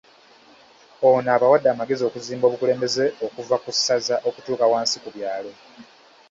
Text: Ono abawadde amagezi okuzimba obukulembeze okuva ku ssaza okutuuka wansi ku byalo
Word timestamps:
Ono 1.07 1.29
abawadde 1.35 1.67
amagezi 1.71 2.03
okuzimba 2.09 2.45
obukulembeze 2.45 3.05
okuva 3.25 3.55
ku 3.63 3.69
ssaza 3.75 4.15
okutuuka 4.27 4.65
wansi 4.71 4.97
ku 5.03 5.09
byalo 5.15 5.51